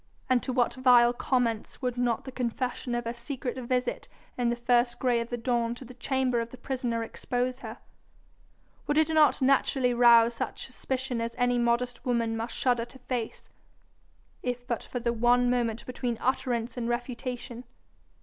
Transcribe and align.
And 0.31 0.41
to 0.41 0.51
what 0.51 0.73
vile 0.73 1.13
comments 1.13 1.79
would 1.83 1.95
not 1.95 2.25
the 2.25 2.31
confession 2.31 2.95
of 2.95 3.05
her 3.05 3.13
secret 3.13 3.55
visit 3.55 4.07
in 4.35 4.49
the 4.49 4.55
first 4.55 4.97
grey 4.97 5.19
of 5.19 5.29
the 5.29 5.37
dawn 5.37 5.75
to 5.75 5.85
the 5.85 5.93
chamber 5.93 6.41
of 6.41 6.49
the 6.49 6.57
prisoner 6.57 7.03
expose 7.03 7.59
her? 7.59 7.77
Would 8.87 8.97
it 8.97 9.09
not 9.09 9.43
naturally 9.43 9.93
rouse 9.93 10.33
such 10.33 10.65
suspicion 10.65 11.21
as 11.21 11.35
any 11.37 11.59
modest 11.59 12.03
woman 12.03 12.35
must 12.35 12.55
shudder 12.55 12.85
to 12.85 12.97
face, 12.97 13.43
if 14.41 14.65
but 14.65 14.81
for 14.81 14.99
the 14.99 15.13
one 15.13 15.51
moment 15.51 15.85
between 15.85 16.17
utterance 16.19 16.77
and 16.77 16.89
refutation. 16.89 17.63